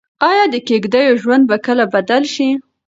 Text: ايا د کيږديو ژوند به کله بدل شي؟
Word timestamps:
ايا 0.29 0.43
د 0.53 0.55
کيږديو 0.67 1.19
ژوند 1.21 1.43
به 1.49 1.57
کله 1.65 1.85
بدل 1.93 2.23
شي؟ 2.33 2.49